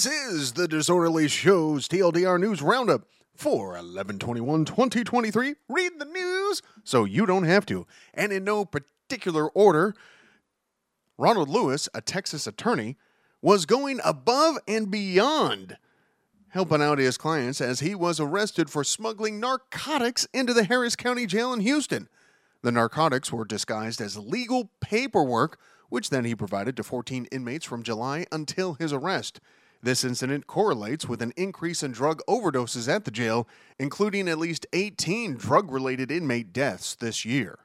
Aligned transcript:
This 0.00 0.32
is 0.32 0.52
the 0.52 0.66
Disorderly 0.66 1.28
Show's 1.28 1.86
TLDR 1.86 2.40
News 2.40 2.62
Roundup 2.62 3.02
for 3.34 3.72
1121 3.72 4.64
2023. 4.64 5.56
Read 5.68 5.92
the 5.98 6.06
news 6.06 6.62
so 6.84 7.04
you 7.04 7.26
don't 7.26 7.44
have 7.44 7.66
to. 7.66 7.86
And 8.14 8.32
in 8.32 8.42
no 8.42 8.64
particular 8.64 9.50
order, 9.50 9.94
Ronald 11.18 11.50
Lewis, 11.50 11.86
a 11.92 12.00
Texas 12.00 12.46
attorney, 12.46 12.96
was 13.42 13.66
going 13.66 14.00
above 14.02 14.56
and 14.66 14.90
beyond 14.90 15.76
helping 16.48 16.80
out 16.80 16.96
his 16.96 17.18
clients 17.18 17.60
as 17.60 17.80
he 17.80 17.94
was 17.94 18.18
arrested 18.18 18.70
for 18.70 18.82
smuggling 18.82 19.38
narcotics 19.38 20.26
into 20.32 20.54
the 20.54 20.64
Harris 20.64 20.96
County 20.96 21.26
Jail 21.26 21.52
in 21.52 21.60
Houston. 21.60 22.08
The 22.62 22.72
narcotics 22.72 23.30
were 23.30 23.44
disguised 23.44 24.00
as 24.00 24.16
legal 24.16 24.70
paperwork, 24.80 25.58
which 25.90 26.08
then 26.08 26.24
he 26.24 26.34
provided 26.34 26.74
to 26.78 26.82
14 26.82 27.26
inmates 27.26 27.66
from 27.66 27.82
July 27.82 28.24
until 28.32 28.72
his 28.72 28.94
arrest. 28.94 29.42
This 29.82 30.04
incident 30.04 30.46
correlates 30.46 31.08
with 31.08 31.22
an 31.22 31.32
increase 31.36 31.82
in 31.82 31.92
drug 31.92 32.20
overdoses 32.28 32.86
at 32.86 33.04
the 33.04 33.10
jail, 33.10 33.48
including 33.78 34.28
at 34.28 34.38
least 34.38 34.66
18 34.72 35.36
drug 35.36 35.70
related 35.70 36.10
inmate 36.10 36.52
deaths 36.52 36.94
this 36.94 37.24
year. 37.24 37.60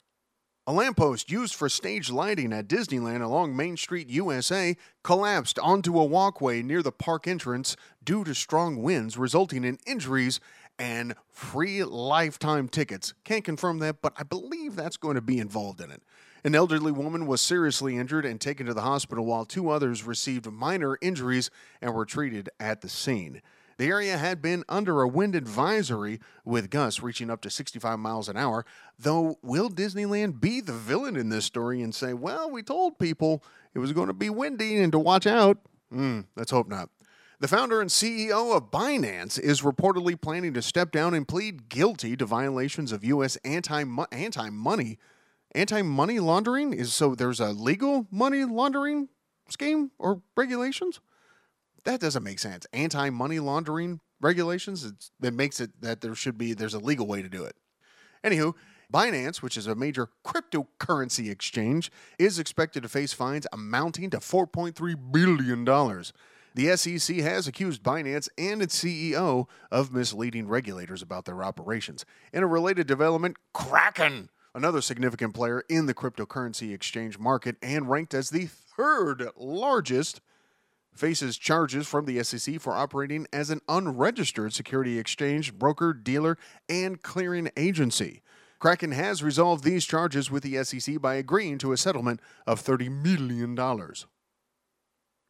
A 0.67 0.73
lamppost 0.73 1.29
used 1.29 1.53
for 1.53 1.69
stage 1.69 2.09
lighting 2.09 2.51
at 2.51 2.67
Disneyland 2.67 3.21
along 3.21 3.55
Main 3.55 3.77
Street, 3.77 4.09
USA, 4.09 4.75
collapsed 5.03 5.59
onto 5.59 5.99
a 5.99 6.05
walkway 6.05 6.63
near 6.63 6.81
the 6.81 6.91
park 6.91 7.27
entrance 7.27 7.75
due 8.03 8.23
to 8.23 8.33
strong 8.33 8.81
winds, 8.81 9.15
resulting 9.15 9.63
in 9.63 9.77
injuries 9.85 10.39
and 10.79 11.15
free 11.29 11.83
lifetime 11.83 12.67
tickets. 12.67 13.13
Can't 13.23 13.43
confirm 13.43 13.77
that, 13.79 14.01
but 14.01 14.13
I 14.17 14.23
believe 14.23 14.75
that's 14.75 14.97
going 14.97 15.15
to 15.15 15.21
be 15.21 15.37
involved 15.37 15.81
in 15.81 15.91
it. 15.91 16.01
An 16.45 16.53
elderly 16.53 16.91
woman 16.91 17.25
was 17.25 17.41
seriously 17.41 17.97
injured 17.97 18.23
and 18.23 18.39
taken 18.39 18.67
to 18.67 18.73
the 18.75 18.81
hospital, 18.81 19.25
while 19.25 19.45
two 19.45 19.71
others 19.71 20.03
received 20.03 20.45
minor 20.45 20.95
injuries 21.01 21.49
and 21.81 21.91
were 21.91 22.05
treated 22.05 22.51
at 22.59 22.81
the 22.81 22.87
scene. 22.87 23.41
The 23.79 23.87
area 23.87 24.15
had 24.15 24.43
been 24.43 24.63
under 24.69 25.01
a 25.01 25.07
wind 25.07 25.33
advisory 25.33 26.19
with 26.45 26.69
gusts 26.69 27.01
reaching 27.01 27.31
up 27.31 27.41
to 27.41 27.49
65 27.49 27.97
miles 27.97 28.29
an 28.29 28.37
hour. 28.37 28.63
Though, 28.99 29.39
will 29.41 29.71
Disneyland 29.71 30.39
be 30.39 30.61
the 30.61 30.71
villain 30.71 31.15
in 31.15 31.29
this 31.29 31.45
story 31.45 31.81
and 31.81 31.95
say, 31.95 32.13
well, 32.13 32.51
we 32.51 32.61
told 32.61 32.99
people 32.99 33.43
it 33.73 33.79
was 33.79 33.91
going 33.91 34.09
to 34.09 34.13
be 34.13 34.29
windy 34.29 34.77
and 34.77 34.91
to 34.91 34.99
watch 34.99 35.25
out? 35.25 35.57
Hmm, 35.91 36.21
let's 36.35 36.51
hope 36.51 36.67
not. 36.67 36.91
The 37.39 37.47
founder 37.47 37.81
and 37.81 37.89
CEO 37.89 38.55
of 38.55 38.69
Binance 38.69 39.39
is 39.39 39.63
reportedly 39.63 40.21
planning 40.21 40.53
to 40.53 40.61
step 40.61 40.91
down 40.91 41.15
and 41.15 41.27
plead 41.27 41.69
guilty 41.69 42.15
to 42.15 42.25
violations 42.27 42.91
of 42.91 43.03
U.S. 43.03 43.35
anti 43.43 43.83
money 43.83 44.99
anti 45.55 45.81
money 45.81 46.19
laundering. 46.19 46.73
Is 46.73 46.93
so 46.93 47.15
there's 47.15 47.39
a 47.39 47.51
legal 47.51 48.07
money 48.11 48.45
laundering 48.45 49.09
scheme 49.49 49.91
or 49.97 50.21
regulations 50.35 50.99
that 51.85 51.99
doesn't 51.99 52.23
make 52.23 52.39
sense. 52.39 52.67
Anti 52.73 53.09
money 53.11 53.39
laundering 53.39 54.01
regulations, 54.19 54.91
it 55.21 55.33
makes 55.33 55.59
it 55.59 55.81
that 55.81 56.01
there 56.01 56.15
should 56.15 56.37
be, 56.37 56.53
there's 56.53 56.73
a 56.73 56.79
legal 56.79 57.07
way 57.07 57.21
to 57.21 57.29
do 57.29 57.43
it. 57.43 57.55
Anywho, 58.23 58.53
Binance, 58.93 59.41
which 59.41 59.57
is 59.57 59.67
a 59.67 59.75
major 59.75 60.09
cryptocurrency 60.25 61.29
exchange, 61.29 61.91
is 62.19 62.37
expected 62.39 62.83
to 62.83 62.89
face 62.89 63.13
fines 63.13 63.47
amounting 63.53 64.09
to 64.11 64.17
$4.3 64.17 65.11
billion. 65.11 65.65
The 66.55 66.77
SEC 66.77 67.17
has 67.17 67.47
accused 67.47 67.83
Binance 67.83 68.29
and 68.37 68.61
its 68.61 68.81
CEO 68.81 69.47
of 69.71 69.93
misleading 69.93 70.47
regulators 70.47 71.01
about 71.01 71.25
their 71.25 71.43
operations. 71.43 72.05
In 72.31 72.43
a 72.43 72.47
related 72.47 72.87
development, 72.87 73.37
Kraken, 73.53 74.29
another 74.55 74.81
significant 74.81 75.33
player 75.33 75.63
in 75.69 75.85
the 75.85 75.93
cryptocurrency 75.93 76.73
exchange 76.73 77.19
market 77.19 77.57
and 77.61 77.89
ranked 77.89 78.13
as 78.13 78.29
the 78.29 78.47
third 78.47 79.29
largest 79.35 80.21
faces 80.95 81.37
charges 81.37 81.85
from 81.85 82.05
the 82.05 82.23
SEC 82.23 82.59
for 82.61 82.73
operating 82.73 83.27
as 83.33 83.49
an 83.49 83.59
unregistered 83.67 84.53
security 84.53 84.97
exchange, 84.97 85.53
broker, 85.53 85.93
dealer, 85.93 86.37
and 86.69 87.01
clearing 87.01 87.51
agency. 87.57 88.21
Kraken 88.57 88.93
has 88.93 89.21
resolved 89.21 89.65
these 89.65 89.85
charges 89.85 90.31
with 90.31 90.41
the 90.41 90.63
SEC 90.63 91.01
by 91.01 91.15
agreeing 91.15 91.57
to 91.57 91.73
a 91.73 91.77
settlement 91.77 92.21
of 92.47 92.63
$30 92.63 92.89
million. 92.89 93.55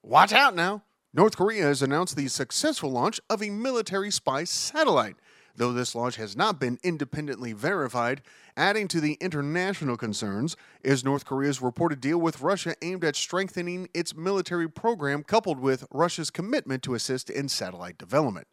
Watch 0.03 0.34
out 0.34 0.56
now! 0.56 0.84
North 1.16 1.36
Korea 1.36 1.63
has 1.63 1.81
announced 1.81 2.16
the 2.16 2.28
successful 2.28 2.92
launch 2.92 3.19
of 3.30 3.42
a 3.42 3.50
military 3.50 4.12
spy 4.12 4.44
satellite. 4.44 5.16
Though 5.58 5.72
this 5.72 5.96
launch 5.96 6.18
has 6.18 6.36
not 6.36 6.60
been 6.60 6.80
independently 6.84 7.54
verified, 7.54 8.22
adding 8.58 8.88
to 8.90 9.00
the 9.00 9.18
international 9.22 9.96
concerns 9.96 10.58
is 10.84 11.04
North 11.04 11.26
Korea's 11.26 11.62
reported 11.62 12.02
deal 12.02 12.18
with 12.18 12.42
Russia 12.42 12.76
aimed 12.82 13.06
at 13.06 13.16
strengthening 13.16 13.88
its 13.94 14.16
military 14.16 14.70
program, 14.70 15.24
coupled 15.24 15.60
with 15.60 15.88
Russia's 15.92 16.30
commitment 16.30 16.84
to 16.84 16.94
assist 16.94 17.30
in 17.30 17.48
satellite 17.48 17.98
development. 17.98 18.48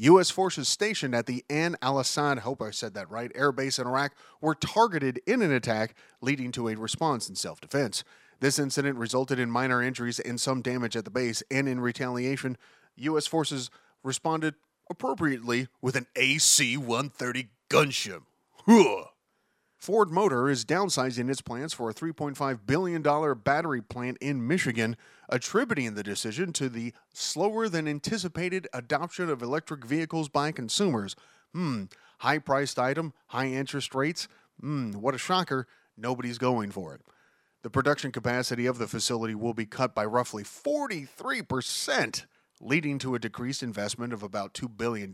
U.S. 0.00 0.30
forces 0.30 0.68
stationed 0.68 1.14
at 1.14 1.26
the 1.26 1.44
Ain 1.50 1.76
al 1.82 1.98
Assad, 1.98 2.38
hope 2.38 2.62
I 2.62 2.70
said 2.70 2.94
that 2.94 3.10
right, 3.10 3.32
air 3.34 3.50
base 3.50 3.80
in 3.80 3.86
Iraq 3.86 4.14
were 4.40 4.54
targeted 4.54 5.20
in 5.26 5.42
an 5.42 5.52
attack, 5.52 5.96
leading 6.20 6.52
to 6.52 6.68
a 6.68 6.76
response 6.76 7.28
in 7.28 7.34
self 7.34 7.60
defense. 7.60 8.04
This 8.40 8.60
incident 8.60 8.96
resulted 8.96 9.40
in 9.40 9.50
minor 9.50 9.82
injuries 9.82 10.20
and 10.20 10.40
some 10.40 10.62
damage 10.62 10.96
at 10.96 11.04
the 11.04 11.10
base, 11.10 11.42
and 11.50 11.68
in 11.68 11.80
retaliation, 11.80 12.56
U.S. 12.96 13.26
forces 13.26 13.70
responded 14.04 14.54
appropriately 14.90 15.68
with 15.80 15.96
an 15.96 16.06
AC 16.16 16.76
130 16.76 17.48
gunship. 17.68 18.22
Ford 19.78 20.10
Motor 20.10 20.50
is 20.50 20.64
downsizing 20.64 21.30
its 21.30 21.40
plans 21.40 21.72
for 21.72 21.88
a 21.88 21.94
$3.5 21.94 22.60
billion 22.66 23.02
battery 23.44 23.80
plant 23.80 24.18
in 24.20 24.46
Michigan, 24.46 24.96
attributing 25.28 25.94
the 25.94 26.02
decision 26.02 26.52
to 26.54 26.68
the 26.68 26.92
slower 27.14 27.68
than 27.68 27.86
anticipated 27.86 28.66
adoption 28.72 29.30
of 29.30 29.40
electric 29.40 29.84
vehicles 29.84 30.28
by 30.28 30.50
consumers. 30.50 31.14
Hmm, 31.54 31.84
high 32.18 32.38
priced 32.38 32.78
item, 32.78 33.14
high 33.28 33.46
interest 33.46 33.94
rates. 33.94 34.26
Hmm, 34.60 34.92
what 34.92 35.14
a 35.14 35.18
shocker. 35.18 35.68
Nobody's 35.96 36.38
going 36.38 36.72
for 36.72 36.92
it. 36.94 37.00
The 37.62 37.70
production 37.70 38.12
capacity 38.12 38.66
of 38.66 38.78
the 38.78 38.86
facility 38.88 39.34
will 39.34 39.54
be 39.54 39.66
cut 39.66 39.94
by 39.94 40.04
roughly 40.04 40.42
43% 40.42 42.24
leading 42.60 42.98
to 42.98 43.14
a 43.14 43.18
decreased 43.18 43.62
investment 43.62 44.12
of 44.12 44.22
about 44.22 44.54
$2 44.54 44.76
billion. 44.76 45.12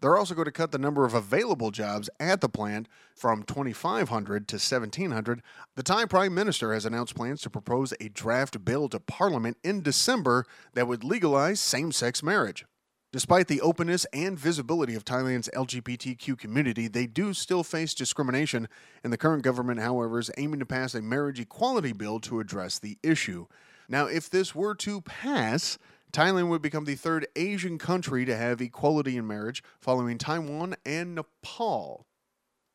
They're 0.00 0.16
also 0.16 0.34
going 0.34 0.46
to 0.46 0.52
cut 0.52 0.72
the 0.72 0.78
number 0.78 1.04
of 1.04 1.14
available 1.14 1.70
jobs 1.70 2.10
at 2.18 2.40
the 2.40 2.48
plant 2.48 2.88
from 3.14 3.42
2,500 3.42 4.48
to 4.48 4.54
1,700. 4.54 5.42
The 5.76 5.82
Thai 5.82 6.04
Prime 6.06 6.34
Minister 6.34 6.72
has 6.72 6.84
announced 6.84 7.14
plans 7.14 7.42
to 7.42 7.50
propose 7.50 7.94
a 8.00 8.08
draft 8.08 8.64
bill 8.64 8.88
to 8.88 9.00
Parliament 9.00 9.58
in 9.62 9.82
December 9.82 10.44
that 10.74 10.88
would 10.88 11.04
legalize 11.04 11.60
same 11.60 11.92
sex 11.92 12.22
marriage. 12.22 12.64
Despite 13.12 13.48
the 13.48 13.60
openness 13.60 14.06
and 14.12 14.38
visibility 14.38 14.94
of 14.94 15.04
Thailand's 15.04 15.50
LGBTQ 15.52 16.38
community, 16.38 16.86
they 16.86 17.08
do 17.08 17.34
still 17.34 17.64
face 17.64 17.92
discrimination, 17.92 18.68
and 19.02 19.12
the 19.12 19.18
current 19.18 19.42
government, 19.42 19.80
however, 19.80 20.20
is 20.20 20.30
aiming 20.38 20.60
to 20.60 20.66
pass 20.66 20.94
a 20.94 21.02
marriage 21.02 21.40
equality 21.40 21.92
bill 21.92 22.20
to 22.20 22.38
address 22.38 22.78
the 22.78 22.98
issue. 23.02 23.46
Now, 23.88 24.06
if 24.06 24.30
this 24.30 24.54
were 24.54 24.76
to 24.76 25.00
pass, 25.00 25.76
Thailand 26.12 26.48
would 26.48 26.62
become 26.62 26.84
the 26.84 26.94
third 26.96 27.26
Asian 27.36 27.78
country 27.78 28.24
to 28.24 28.36
have 28.36 28.60
equality 28.60 29.16
in 29.16 29.26
marriage, 29.26 29.62
following 29.80 30.18
Taiwan 30.18 30.74
and 30.84 31.14
Nepal. 31.14 32.06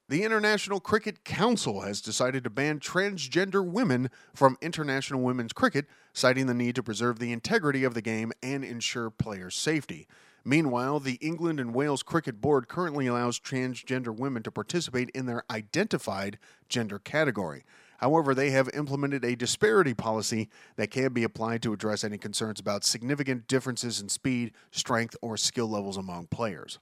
The 0.07 0.23
International 0.23 0.79
Cricket 0.79 1.25
Council 1.25 1.81
has 1.81 2.00
decided 2.00 2.44
to 2.44 2.50
ban 2.50 2.79
transgender 2.79 3.66
women 3.66 4.12
from 4.35 4.57
international 4.62 5.22
women's 5.22 5.51
cricket, 5.51 5.88
citing 6.13 6.45
the 6.45 6.53
need 6.53 6.75
to 6.75 6.84
preserve 6.84 7.18
the 7.18 7.31
integrity 7.34 7.84
of 7.84 7.95
the 7.95 8.03
game 8.03 8.31
and 8.44 8.63
ensure 8.63 9.09
player 9.09 9.50
safety. 9.50 10.07
Meanwhile, 10.44 11.00
the 11.00 11.18
England 11.22 11.59
and 11.59 11.74
Wales 11.74 12.03
Cricket 12.03 12.40
Board 12.40 12.68
currently 12.68 13.07
allows 13.07 13.40
transgender 13.40 14.16
women 14.16 14.44
to 14.44 14.51
participate 14.51 15.09
in 15.09 15.25
their 15.25 15.44
identified 15.50 16.38
gender 16.69 17.00
category. 17.00 17.66
However, 18.00 18.35
they 18.35 18.51
have 18.51 18.69
implemented 18.73 19.23
a 19.23 19.35
disparity 19.35 19.94
policy 19.94 20.50
that 20.75 20.91
can 20.91 21.13
be 21.13 21.23
applied 21.23 21.61
to 21.63 21.73
address 21.73 22.03
any 22.03 22.17
concerns 22.17 22.59
about 22.59 22.83
significant 22.83 23.47
differences 23.47 24.01
in 24.01 24.09
speed, 24.09 24.53
strength, 24.72 25.15
or 25.21 25.38
skill 25.38 25.69
levels 25.69 25.97
among 25.97 26.27
players. 26.27 26.80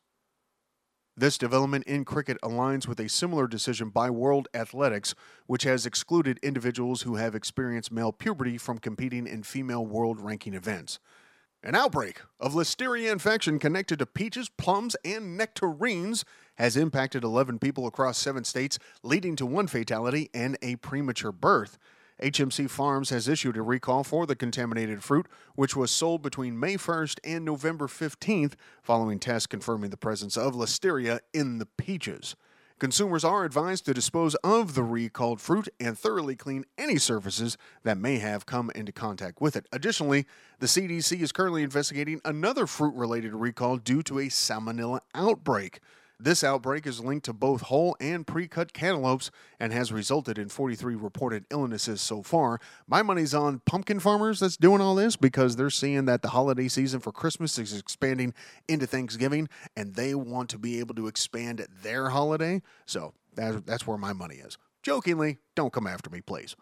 This 1.16 1.38
development 1.38 1.84
in 1.86 2.06
cricket 2.06 2.40
aligns 2.42 2.88
with 2.88 3.00
a 3.00 3.08
similar 3.08 3.48
decision 3.48 3.90
by 3.90 4.10
World 4.10 4.48
Athletics, 4.56 5.14
which 5.46 5.62
has 5.62 5.86
excluded 5.86 6.40
individuals 6.42 7.04
who 7.04 7.18
have 7.18 7.36
experienced 7.36 7.92
male 7.92 8.12
puberty 8.12 8.58
from 8.58 8.80
competing 8.80 9.28
in 9.28 9.44
female 9.44 9.86
world 9.86 10.20
ranking 10.20 10.56
events. 10.56 11.00
An 11.62 11.76
outbreak 11.76 12.22
of 12.40 12.54
listeria 12.54 13.12
infection 13.12 13.60
connected 13.60 14.00
to 14.00 14.08
peaches, 14.08 14.50
plums, 14.50 14.96
and 15.06 15.38
nectarines 15.38 16.26
has 16.56 16.78
impacted 16.78 17.24
11 17.24 17.60
people 17.60 17.88
across 17.88 18.18
seven 18.18 18.44
states, 18.44 18.80
leading 19.02 19.36
to 19.36 19.46
one 19.46 19.68
fatality 19.68 20.30
and 20.34 20.58
a 20.62 20.76
premature 20.78 21.32
birth. 21.32 21.78
HMC 22.22 22.70
Farms 22.70 23.10
has 23.10 23.28
issued 23.28 23.58
a 23.58 23.62
recall 23.62 24.04
for 24.04 24.26
the 24.26 24.36
contaminated 24.36 25.04
fruit, 25.04 25.28
which 25.56 25.76
was 25.76 25.92
sold 25.92 26.22
between 26.22 26.60
May 26.60 26.76
1st 26.76 27.20
and 27.24 27.44
November 27.44 27.88
15th, 27.88 28.54
following 28.82 29.20
tests 29.20 29.48
confirming 29.48 29.90
the 29.90 29.98
presence 29.98 30.38
of 30.38 30.54
listeria 30.54 31.20
in 31.34 31.58
the 31.58 31.66
peaches. 31.66 32.36
Consumers 32.80 33.24
are 33.24 33.46
advised 33.46 33.86
to 33.86 33.94
dispose 33.94 34.36
of 34.44 34.76
the 34.76 34.84
recalled 34.84 35.40
fruit 35.40 35.70
and 35.80 35.98
thoroughly 35.98 36.36
clean 36.36 36.66
any 36.78 36.98
surfaces 36.98 37.58
that 37.84 37.98
may 37.98 38.18
have 38.18 38.46
come 38.46 38.72
into 38.76 38.92
contact 38.92 39.40
with 39.40 39.56
it. 39.56 39.66
Additionally, 39.72 40.26
the 40.60 40.66
CDC 40.66 41.22
is 41.22 41.32
currently 41.32 41.64
investigating 41.64 42.20
another 42.26 42.68
fruit 42.68 42.94
related 42.96 43.34
recall 43.34 43.78
due 43.78 44.04
to 44.04 44.20
a 44.20 44.26
salmonella 44.26 45.00
outbreak. 45.16 45.80
This 46.24 46.42
outbreak 46.42 46.88
is 46.88 47.02
linked 47.02 47.26
to 47.26 47.34
both 47.34 47.64
whole 47.64 47.98
and 48.00 48.26
pre 48.26 48.48
cut 48.48 48.72
cantaloupes 48.72 49.30
and 49.60 49.74
has 49.74 49.92
resulted 49.92 50.38
in 50.38 50.48
43 50.48 50.96
reported 50.96 51.44
illnesses 51.52 52.00
so 52.00 52.24
far. 52.24 52.62
My 52.88 53.02
money's 53.02 53.34
on 53.34 53.60
pumpkin 53.66 54.00
farmers 54.00 54.40
that's 54.40 54.56
doing 54.56 54.80
all 54.80 54.96
this 54.96 55.18
because 55.18 55.58
they're 55.58 55.70
seeing 55.70 56.06
that 56.06 56.22
the 56.22 56.30
holiday 56.30 56.70
season 56.70 57.02
for 57.02 57.12
Christmas 57.12 57.60
is 57.60 57.78
expanding 57.78 58.34
into 58.70 58.88
Thanksgiving 58.88 59.50
and 59.76 59.96
they 59.96 60.16
want 60.16 60.50
to 60.52 60.58
be 60.58 60.80
able 60.80 60.96
to 60.96 61.08
expand 61.08 61.68
their 61.82 62.12
holiday. 62.12 62.62
So 62.86 63.14
that's 63.36 63.86
where 63.86 63.98
my 63.98 64.14
money 64.14 64.36
is. 64.36 64.58
Jokingly, 64.82 65.40
don't 65.56 65.74
come 65.74 65.88
after 65.88 66.10
me, 66.10 66.22
please. 66.22 66.56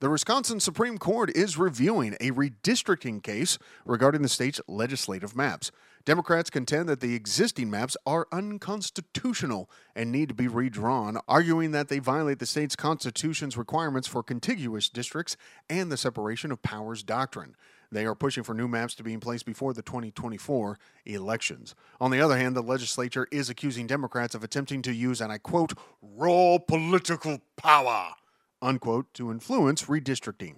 The 0.00 0.10
Wisconsin 0.10 0.60
Supreme 0.60 0.98
Court 0.98 1.34
is 1.34 1.56
reviewing 1.56 2.16
a 2.20 2.30
redistricting 2.30 3.20
case 3.22 3.58
regarding 3.84 4.22
the 4.22 4.28
state's 4.28 4.60
legislative 4.68 5.34
maps. 5.34 5.72
Democrats 6.04 6.50
contend 6.50 6.88
that 6.88 7.00
the 7.00 7.14
existing 7.14 7.70
maps 7.70 7.96
are 8.06 8.26
unconstitutional 8.32 9.70
and 9.94 10.10
need 10.10 10.28
to 10.28 10.34
be 10.34 10.48
redrawn, 10.48 11.18
arguing 11.28 11.72
that 11.72 11.88
they 11.88 11.98
violate 11.98 12.38
the 12.38 12.46
state's 12.46 12.76
constitution's 12.76 13.56
requirements 13.56 14.08
for 14.08 14.22
contiguous 14.22 14.88
districts 14.88 15.36
and 15.68 15.92
the 15.92 15.96
separation 15.96 16.50
of 16.50 16.62
powers 16.62 17.02
doctrine. 17.02 17.54
They 17.90 18.04
are 18.04 18.14
pushing 18.14 18.44
for 18.44 18.54
new 18.54 18.68
maps 18.68 18.94
to 18.96 19.02
be 19.02 19.14
in 19.14 19.20
place 19.20 19.42
before 19.42 19.72
the 19.72 19.82
2024 19.82 20.78
elections. 21.06 21.74
On 22.00 22.10
the 22.10 22.20
other 22.20 22.36
hand, 22.36 22.54
the 22.54 22.62
legislature 22.62 23.26
is 23.32 23.48
accusing 23.48 23.86
Democrats 23.86 24.34
of 24.34 24.44
attempting 24.44 24.82
to 24.82 24.92
use, 24.92 25.20
and 25.20 25.32
I 25.32 25.38
quote, 25.38 25.72
raw 26.02 26.58
political 26.58 27.40
power 27.56 28.14
unquote, 28.60 29.12
to 29.14 29.30
influence 29.30 29.84
redistricting. 29.84 30.56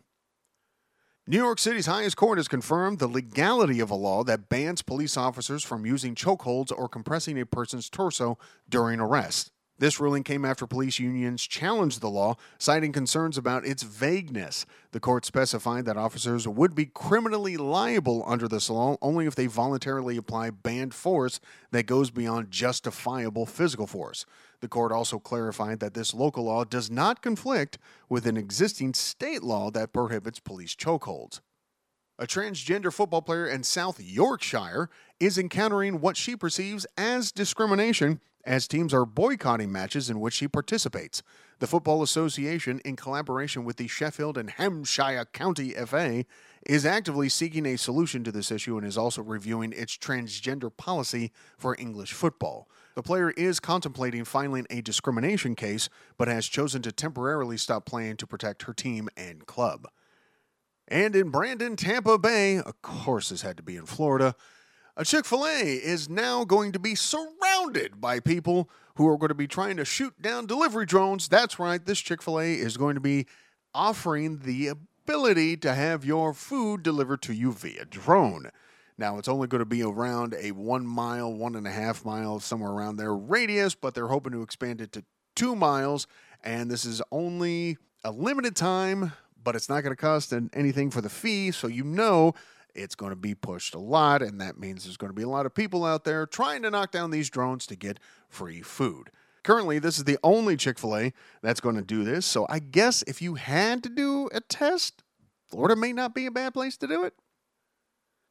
New 1.27 1.37
York 1.37 1.59
City's 1.59 1.87
highest 1.87 2.17
court 2.17 2.39
has 2.39 2.49
confirmed 2.49 2.99
the 2.99 3.07
legality 3.07 3.79
of 3.79 3.91
a 3.91 3.95
law 3.95 4.25
that 4.25 4.49
bans 4.49 4.81
police 4.81 5.19
officers 5.19 5.63
from 5.63 5.85
using 5.85 6.15
chokeholds 6.15 6.73
or 6.75 6.89
compressing 6.89 7.39
a 7.39 7.45
person's 7.45 7.91
torso 7.91 8.39
during 8.71 8.99
arrest. 9.01 9.53
This 9.79 10.01
ruling 10.01 10.25
came 10.25 10.45
after 10.45 10.67
police 10.67 10.99
unions 10.99 11.47
challenged 11.47 12.01
the 12.01 12.11
law, 12.11 12.37
citing 12.59 12.93
concerns 12.93 13.39
about 13.39 13.67
its 13.67 13.83
vagueness. 13.83 14.65
The 14.93 15.01
court 15.01 15.25
specified 15.25 15.85
that 15.85 15.97
officers 15.97 16.49
would 16.49 16.75
be 16.75 16.87
criminally 16.87 17.57
liable 17.57 18.25
under 18.27 18.49
this 18.49 18.69
law 18.69 18.97
only 19.01 19.27
if 19.27 19.35
they 19.35 19.47
voluntarily 19.47 20.17
apply 20.17 20.51
banned 20.51 20.95
force 20.95 21.39
that 21.71 21.87
goes 21.87 22.11
beyond 22.11 22.51
justifiable 22.51 23.47
physical 23.47 23.87
force. 23.87 24.25
The 24.61 24.69
court 24.69 24.93
also 24.93 25.19
clarified 25.19 25.81
that 25.81 25.95
this 25.95 26.13
local 26.13 26.45
law 26.45 26.65
does 26.65 26.91
not 26.91 27.23
conflict 27.23 27.79
with 28.09 28.27
an 28.27 28.37
existing 28.37 28.95
state 28.95 29.43
law 29.43 29.71
that 29.71 29.93
prohibits 29.93 30.39
police 30.39 30.75
chokeholds. 30.75 31.41
A 32.19 32.27
transgender 32.27 32.93
football 32.93 33.23
player 33.23 33.47
in 33.47 33.63
South 33.63 33.99
Yorkshire 33.99 34.91
is 35.19 35.39
encountering 35.39 36.03
what 36.03 36.19
she 36.19 36.37
perceives 36.37 36.87
as 36.99 37.33
discrimination 37.33 38.21
as 38.45 38.69
teams 38.69 38.93
are 38.93 39.07
boycotting 39.07 39.73
matches 39.73 40.11
in 40.11 40.21
which 40.21 40.35
she 40.35 40.49
participates. 40.49 41.23
The 41.59 41.67
Football 41.67 42.03
Association, 42.03 42.81
in 42.85 42.97
collaboration 42.97 43.65
with 43.65 43.77
the 43.77 43.87
Sheffield 43.87 44.39
and 44.39 44.51
Hampshire 44.51 45.27
County 45.33 45.71
FA, 45.73 46.25
is 46.67 46.87
actively 46.87 47.29
seeking 47.29 47.67
a 47.67 47.77
solution 47.77 48.25
to 48.25 48.33
this 48.33 48.51
issue 48.51 48.79
and 48.79 48.87
is 48.87 48.99
also 48.99 49.23
reviewing 49.23 49.73
its 49.73 49.97
transgender 49.97 50.75
policy 50.75 51.33
for 51.59 51.77
English 51.79 52.13
football. 52.13 52.69
The 53.01 53.07
player 53.07 53.31
is 53.31 53.61
contemplating 53.61 54.27
filing 54.27 54.67
a 54.69 54.83
discrimination 54.83 55.55
case, 55.55 55.89
but 56.19 56.29
has 56.29 56.45
chosen 56.45 56.83
to 56.83 56.93
temporarily 56.93 57.57
stop 57.57 57.87
playing 57.87 58.19
to 58.19 58.27
protect 58.27 58.65
her 58.65 58.75
team 58.75 59.09
and 59.17 59.47
club. 59.47 59.89
And 60.87 61.17
in 61.17 61.31
Brandon, 61.31 61.77
Tampa 61.77 62.19
Bay, 62.19 62.59
of 62.59 62.83
course, 62.83 63.31
this 63.31 63.41
had 63.41 63.57
to 63.57 63.63
be 63.63 63.77
in 63.77 63.87
Florida. 63.87 64.35
A 64.99 65.07
Chick 65.07 65.25
fil 65.25 65.47
A 65.47 65.63
is 65.63 66.11
now 66.11 66.45
going 66.45 66.73
to 66.73 66.79
be 66.79 66.95
surrounded 66.95 68.03
by 68.03 68.21
people 68.21 68.69
who 68.97 69.09
are 69.09 69.17
going 69.17 69.29
to 69.29 69.35
be 69.35 69.49
trying 69.49 69.79
to 69.79 69.87
shoot 69.87 70.21
down 70.21 70.45
delivery 70.45 70.85
drones. 70.85 71.27
That's 71.27 71.59
right, 71.59 71.83
this 71.83 72.01
Chick 72.01 72.21
fil 72.21 72.39
A 72.39 72.53
is 72.53 72.77
going 72.77 72.97
to 72.97 73.01
be 73.01 73.25
offering 73.73 74.41
the 74.41 74.67
ability 74.67 75.57
to 75.57 75.73
have 75.73 76.05
your 76.05 76.35
food 76.35 76.83
delivered 76.83 77.23
to 77.23 77.33
you 77.33 77.51
via 77.53 77.87
drone. 77.87 78.51
Now, 79.01 79.17
it's 79.17 79.29
only 79.29 79.49
going 79.49 79.61
to 79.61 79.65
be 79.65 79.83
around 79.83 80.35
a 80.39 80.53
one 80.53 80.87
mile, 80.87 81.33
one 81.33 81.57
and 81.57 81.67
a 81.67 81.71
half 81.71 82.05
mile, 82.05 82.39
somewhere 82.39 82.71
around 82.71 82.97
there 82.97 83.15
radius, 83.15 83.75
but 83.75 83.95
they're 83.95 84.09
hoping 84.09 84.33
to 84.33 84.43
expand 84.43 84.83
it 84.83 84.93
to 84.93 85.03
two 85.35 85.57
miles. 85.57 86.07
And 86.45 86.71
this 86.71 86.85
is 86.85 87.01
only 87.11 87.79
a 88.05 88.11
limited 88.11 88.55
time, 88.55 89.13
but 89.43 89.57
it's 89.57 89.71
not 89.71 89.81
going 89.81 89.97
to 89.97 90.01
cost 90.01 90.35
anything 90.53 90.91
for 90.91 91.01
the 91.01 91.09
fee. 91.09 91.51
So 91.51 91.67
you 91.67 91.83
know 91.83 92.35
it's 92.75 92.95
going 92.95 93.09
to 93.09 93.17
be 93.17 93.35
pushed 93.35 93.75
a 93.75 93.79
lot, 93.79 94.21
and 94.21 94.39
that 94.43 94.59
means 94.59 94.85
there's 94.85 94.99
going 94.99 95.09
to 95.09 95.17
be 95.17 95.23
a 95.23 95.29
lot 95.29 95.47
of 95.47 95.55
people 95.55 95.87
out 95.87 96.05
there 96.05 96.27
trying 96.27 96.61
to 96.63 96.71
knock 96.71 96.91
down 96.91 97.11
these 97.11 97.31
drones 97.31 97.67
to 97.69 97.77
get 97.77 97.99
free 98.29 98.61
food. 98.61 99.09
Currently, 99.45 99.79
this 99.79 99.97
is 99.97 100.05
the 100.05 100.19
only 100.23 100.59
Chick 100.59 100.79
fil 100.79 100.95
A 100.95 101.13
that's 101.41 101.61
going 101.61 101.77
to 101.77 101.83
do 101.83 102.05
this. 102.05 102.27
So 102.27 102.45
I 102.51 102.59
guess 102.59 103.03
if 103.07 103.23
you 103.23 103.37
had 103.37 103.83
to 103.83 103.89
do 103.89 104.29
a 104.35 104.43
test, 104.43 105.03
Florida 105.49 105.75
may 105.75 105.95
not 105.95 106.15
be 106.15 106.27
a 106.27 106.31
bad 106.31 106.53
place 106.53 106.77
to 106.77 106.87
do 106.87 107.05
it. 107.05 107.15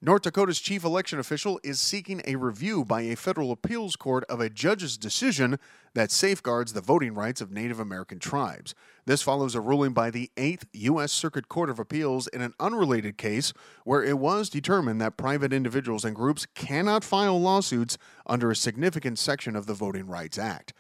North 0.02 0.22
Dakota's 0.22 0.62
chief 0.62 0.86
election 0.86 1.20
official 1.20 1.60
is 1.62 1.78
seeking 1.78 2.22
a 2.24 2.38
review 2.38 2.86
by 2.86 3.02
a 3.02 3.18
federal 3.18 3.52
appeals 3.52 3.98
court 3.98 4.24
of 4.30 4.40
a 4.40 4.50
judge's 4.50 4.98
decision 4.98 5.60
that 5.94 6.10
safeguards 6.10 6.72
the 6.72 6.80
voting 6.80 7.14
rights 7.14 7.42
of 7.42 7.52
Native 7.52 7.82
American 7.82 8.18
tribes. 8.18 8.74
This 9.06 9.22
follows 9.22 9.56
a 9.56 9.60
ruling 9.60 9.92
by 9.92 10.10
the 10.10 10.32
8th 10.38 10.64
U.S. 10.72 11.12
Circuit 11.12 11.50
Court 11.50 11.70
of 11.70 11.80
Appeals 11.80 12.28
in 12.28 12.42
an 12.42 12.54
unrelated 12.62 13.18
case 13.18 13.52
where 13.84 14.02
it 14.02 14.18
was 14.18 14.50
determined 14.50 15.02
that 15.02 15.18
private 15.18 15.52
individuals 15.52 16.06
and 16.06 16.16
groups 16.16 16.46
cannot 16.56 17.04
file 17.04 17.38
lawsuits 17.38 17.98
under 18.26 18.50
a 18.50 18.56
significant 18.56 19.20
section 19.20 19.54
of 19.54 19.66
the 19.66 19.74
Voting 19.74 20.08
Rights 20.08 20.38
Act. 20.38 20.72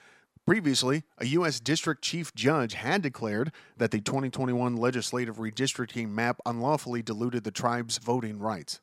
Previously, 0.47 1.03
a 1.17 1.25
U.S. 1.25 1.59
District 1.59 2.01
Chief 2.01 2.33
Judge 2.35 2.73
had 2.73 3.01
declared 3.01 3.51
that 3.75 3.91
the 3.91 3.99
2021 3.99 4.77
legislative 4.77 5.39
redistricting 5.39 6.09
map 6.09 6.39
unlawfully 6.45 7.01
diluted 7.01 7.43
the 7.43 7.51
tribe's 7.51 7.97
voting 7.97 8.39
rights. 8.39 8.79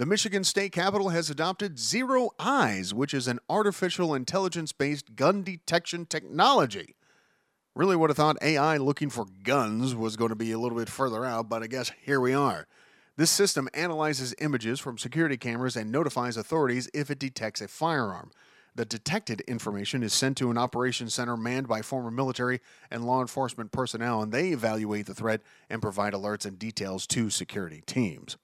The 0.00 0.06
Michigan 0.06 0.44
State 0.44 0.72
Capitol 0.72 1.10
has 1.10 1.28
adopted 1.28 1.76
ZeroEyes, 1.76 2.94
which 2.94 3.12
is 3.12 3.28
an 3.28 3.38
artificial 3.50 4.14
intelligence 4.14 4.72
based 4.72 5.14
gun 5.14 5.42
detection 5.42 6.06
technology. 6.06 6.96
Really 7.74 7.96
would 7.96 8.08
have 8.08 8.16
thought 8.16 8.38
AI 8.40 8.78
looking 8.78 9.10
for 9.10 9.26
guns 9.42 9.94
was 9.94 10.16
going 10.16 10.30
to 10.30 10.34
be 10.34 10.52
a 10.52 10.58
little 10.58 10.78
bit 10.78 10.88
further 10.88 11.26
out, 11.26 11.50
but 11.50 11.62
I 11.62 11.66
guess 11.66 11.92
here 12.00 12.18
we 12.18 12.32
are. 12.32 12.66
This 13.18 13.30
system 13.30 13.68
analyzes 13.74 14.34
images 14.38 14.80
from 14.80 14.96
security 14.96 15.36
cameras 15.36 15.76
and 15.76 15.92
notifies 15.92 16.38
authorities 16.38 16.88
if 16.94 17.10
it 17.10 17.18
detects 17.18 17.60
a 17.60 17.68
firearm. 17.68 18.30
The 18.74 18.86
detected 18.86 19.42
information 19.42 20.02
is 20.02 20.14
sent 20.14 20.38
to 20.38 20.50
an 20.50 20.56
operations 20.56 21.12
center 21.12 21.36
manned 21.36 21.68
by 21.68 21.82
former 21.82 22.10
military 22.10 22.62
and 22.90 23.04
law 23.04 23.20
enforcement 23.20 23.70
personnel, 23.70 24.22
and 24.22 24.32
they 24.32 24.48
evaluate 24.48 25.04
the 25.04 25.14
threat 25.14 25.42
and 25.68 25.82
provide 25.82 26.14
alerts 26.14 26.46
and 26.46 26.58
details 26.58 27.06
to 27.08 27.28
security 27.28 27.82
teams. 27.84 28.38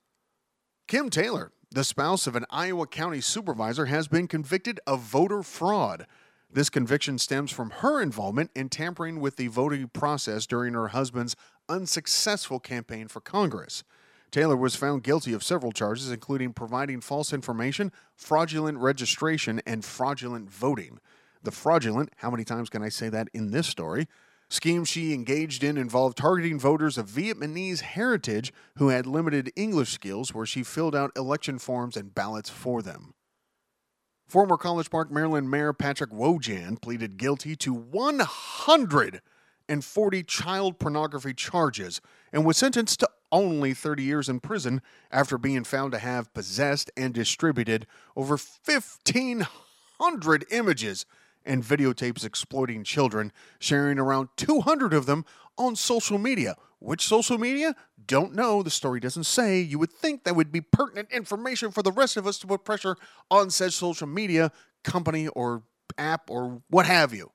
Kim 0.86 1.10
Taylor, 1.10 1.50
the 1.72 1.82
spouse 1.82 2.28
of 2.28 2.36
an 2.36 2.44
Iowa 2.48 2.86
County 2.86 3.20
supervisor, 3.20 3.86
has 3.86 4.06
been 4.06 4.28
convicted 4.28 4.78
of 4.86 5.00
voter 5.00 5.42
fraud. 5.42 6.06
This 6.48 6.70
conviction 6.70 7.18
stems 7.18 7.50
from 7.50 7.70
her 7.70 8.00
involvement 8.00 8.52
in 8.54 8.68
tampering 8.68 9.18
with 9.18 9.34
the 9.34 9.48
voting 9.48 9.88
process 9.88 10.46
during 10.46 10.74
her 10.74 10.88
husband's 10.88 11.34
unsuccessful 11.68 12.60
campaign 12.60 13.08
for 13.08 13.20
Congress. 13.20 13.82
Taylor 14.30 14.54
was 14.54 14.76
found 14.76 15.02
guilty 15.02 15.32
of 15.32 15.42
several 15.42 15.72
charges, 15.72 16.08
including 16.08 16.52
providing 16.52 17.00
false 17.00 17.32
information, 17.32 17.90
fraudulent 18.14 18.78
registration, 18.78 19.60
and 19.66 19.84
fraudulent 19.84 20.48
voting. 20.48 21.00
The 21.42 21.50
fraudulent, 21.50 22.10
how 22.18 22.30
many 22.30 22.44
times 22.44 22.70
can 22.70 22.84
I 22.84 22.90
say 22.90 23.08
that 23.08 23.26
in 23.34 23.50
this 23.50 23.66
story? 23.66 24.06
Schemes 24.48 24.88
she 24.88 25.12
engaged 25.12 25.64
in 25.64 25.76
involved 25.76 26.16
targeting 26.16 26.58
voters 26.58 26.96
of 26.96 27.08
Vietnamese 27.08 27.80
heritage 27.80 28.52
who 28.76 28.88
had 28.88 29.06
limited 29.06 29.52
English 29.56 29.90
skills, 29.90 30.32
where 30.32 30.46
she 30.46 30.62
filled 30.62 30.94
out 30.94 31.10
election 31.16 31.58
forms 31.58 31.96
and 31.96 32.14
ballots 32.14 32.48
for 32.48 32.80
them. 32.80 33.14
Former 34.28 34.56
College 34.56 34.90
Park, 34.90 35.10
Maryland 35.10 35.50
Mayor 35.50 35.72
Patrick 35.72 36.10
Wojahn 36.10 36.80
pleaded 36.80 37.16
guilty 37.16 37.56
to 37.56 37.72
140 37.72 40.22
child 40.24 40.78
pornography 40.78 41.34
charges 41.34 42.00
and 42.32 42.44
was 42.44 42.56
sentenced 42.56 43.00
to 43.00 43.10
only 43.32 43.74
30 43.74 44.04
years 44.04 44.28
in 44.28 44.38
prison 44.40 44.82
after 45.10 45.38
being 45.38 45.64
found 45.64 45.90
to 45.92 45.98
have 45.98 46.34
possessed 46.34 46.90
and 46.96 47.14
distributed 47.14 47.86
over 48.16 48.36
1,500 48.36 50.44
images 50.50 51.06
and 51.46 51.62
videotapes 51.62 52.24
exploiting 52.24 52.84
children, 52.84 53.32
sharing 53.58 53.98
around 53.98 54.28
200 54.36 54.92
of 54.92 55.06
them 55.06 55.24
on 55.56 55.76
social 55.76 56.18
media. 56.18 56.56
Which 56.78 57.06
social 57.06 57.38
media? 57.38 57.74
Don't 58.06 58.34
know. 58.34 58.62
The 58.62 58.70
story 58.70 59.00
doesn't 59.00 59.24
say. 59.24 59.60
You 59.60 59.78
would 59.78 59.92
think 59.92 60.24
that 60.24 60.36
would 60.36 60.52
be 60.52 60.60
pertinent 60.60 61.10
information 61.10 61.70
for 61.70 61.82
the 61.82 61.92
rest 61.92 62.16
of 62.16 62.26
us 62.26 62.38
to 62.38 62.46
put 62.46 62.64
pressure 62.64 62.96
on 63.30 63.50
said 63.50 63.72
social 63.72 64.06
media 64.06 64.52
company 64.84 65.28
or 65.28 65.62
app 65.96 66.30
or 66.30 66.62
what 66.68 66.86
have 66.86 67.14
you. 67.14 67.32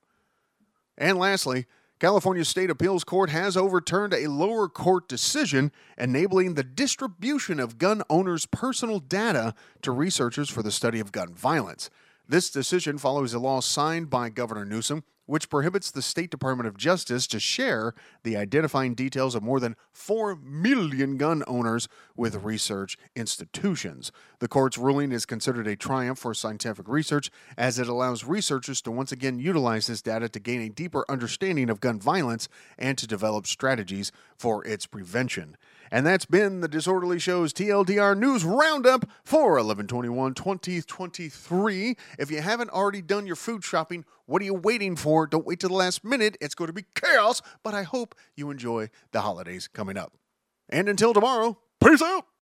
And 0.97 1.17
lastly, 1.17 1.65
California 1.99 2.45
State 2.45 2.69
Appeals 2.69 3.03
Court 3.03 3.29
has 3.29 3.55
overturned 3.55 4.13
a 4.13 4.27
lower 4.27 4.67
court 4.67 5.07
decision 5.07 5.71
enabling 5.97 6.53
the 6.53 6.63
distribution 6.63 7.59
of 7.59 7.77
gun 7.77 8.01
owners' 8.09 8.45
personal 8.45 8.99
data 8.99 9.53
to 9.81 9.91
researchers 9.91 10.49
for 10.49 10.63
the 10.63 10.71
study 10.71 10.99
of 10.99 11.11
gun 11.11 11.33
violence. 11.33 11.89
This 12.31 12.49
decision 12.49 12.97
follows 12.97 13.33
a 13.33 13.39
law 13.39 13.59
signed 13.59 14.09
by 14.09 14.29
Governor 14.29 14.63
Newsom, 14.63 15.03
which 15.25 15.49
prohibits 15.49 15.91
the 15.91 16.01
State 16.01 16.31
Department 16.31 16.65
of 16.65 16.77
Justice 16.77 17.27
to 17.27 17.41
share 17.41 17.93
the 18.23 18.37
identifying 18.37 18.95
details 18.95 19.35
of 19.35 19.43
more 19.43 19.59
than 19.59 19.75
4 19.91 20.37
million 20.37 21.17
gun 21.17 21.43
owners 21.45 21.89
with 22.15 22.41
research 22.41 22.97
institutions. 23.17 24.13
The 24.39 24.47
court's 24.47 24.77
ruling 24.77 25.11
is 25.11 25.25
considered 25.25 25.67
a 25.67 25.75
triumph 25.75 26.19
for 26.19 26.33
scientific 26.33 26.87
research 26.87 27.29
as 27.57 27.77
it 27.77 27.89
allows 27.89 28.23
researchers 28.23 28.81
to 28.83 28.91
once 28.91 29.11
again 29.11 29.37
utilize 29.37 29.87
this 29.87 30.01
data 30.01 30.29
to 30.29 30.39
gain 30.39 30.61
a 30.61 30.69
deeper 30.69 31.03
understanding 31.09 31.69
of 31.69 31.81
gun 31.81 31.99
violence 31.99 32.47
and 32.79 32.97
to 32.97 33.05
develop 33.05 33.45
strategies 33.45 34.09
for 34.37 34.65
its 34.65 34.85
prevention. 34.85 35.57
And 35.93 36.05
that's 36.05 36.25
been 36.25 36.61
the 36.61 36.69
Disorderly 36.69 37.19
Show's 37.19 37.51
TLDR 37.51 38.17
News 38.17 38.45
Roundup 38.45 39.09
for 39.25 39.55
1121 39.55 40.33
2023. 40.33 41.97
If 42.17 42.31
you 42.31 42.41
haven't 42.41 42.69
already 42.69 43.01
done 43.01 43.27
your 43.27 43.35
food 43.35 43.65
shopping, 43.65 44.05
what 44.25 44.41
are 44.41 44.45
you 44.45 44.53
waiting 44.53 44.95
for? 44.95 45.27
Don't 45.27 45.45
wait 45.45 45.59
till 45.59 45.69
the 45.69 45.75
last 45.75 46.05
minute. 46.05 46.37
It's 46.39 46.55
going 46.55 46.69
to 46.69 46.73
be 46.73 46.85
chaos, 46.95 47.41
but 47.61 47.73
I 47.73 47.83
hope 47.83 48.15
you 48.37 48.51
enjoy 48.51 48.89
the 49.11 49.19
holidays 49.19 49.67
coming 49.67 49.97
up. 49.97 50.13
And 50.69 50.87
until 50.87 51.13
tomorrow, 51.13 51.57
peace 51.83 52.01
out. 52.01 52.25